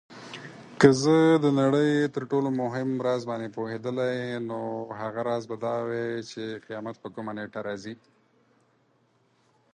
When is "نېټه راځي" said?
7.37-7.95